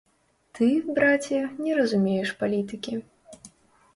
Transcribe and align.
Ты, 0.59 0.69
браце, 0.99 1.41
не 1.65 1.75
разумееш 1.79 2.29
палітыкі. 2.39 2.93